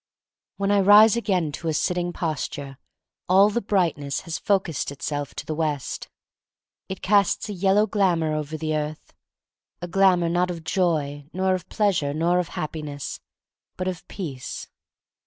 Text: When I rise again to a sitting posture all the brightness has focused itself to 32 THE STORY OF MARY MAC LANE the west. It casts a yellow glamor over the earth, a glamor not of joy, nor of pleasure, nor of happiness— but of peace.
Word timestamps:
When 0.57 0.71
I 0.71 0.79
rise 0.79 1.15
again 1.15 1.51
to 1.51 1.67
a 1.67 1.75
sitting 1.75 2.11
posture 2.11 2.79
all 3.29 3.51
the 3.51 3.61
brightness 3.61 4.21
has 4.21 4.39
focused 4.39 4.91
itself 4.91 5.35
to 5.35 5.43
32 5.43 5.45
THE 5.45 5.53
STORY 5.53 5.59
OF 5.59 5.59
MARY 5.59 5.73
MAC 5.75 5.79
LANE 5.79 6.87
the 6.87 6.93
west. 6.95 6.97
It 6.97 7.07
casts 7.43 7.49
a 7.49 7.53
yellow 7.53 7.85
glamor 7.85 8.33
over 8.33 8.57
the 8.57 8.75
earth, 8.75 9.13
a 9.79 9.87
glamor 9.87 10.29
not 10.29 10.49
of 10.49 10.63
joy, 10.63 11.27
nor 11.31 11.53
of 11.53 11.69
pleasure, 11.69 12.15
nor 12.15 12.39
of 12.39 12.47
happiness— 12.57 13.19
but 13.77 13.87
of 13.87 14.07
peace. 14.07 14.69